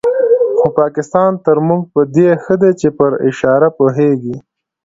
[0.57, 4.35] خو پاکستان تر موږ په دې ښه دی چې پر اشاره پوهېږي.